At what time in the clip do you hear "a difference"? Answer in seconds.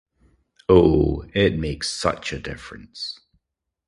2.33-3.19